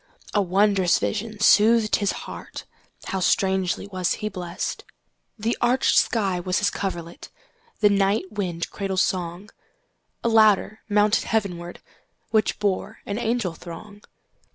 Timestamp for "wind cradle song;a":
8.31-10.27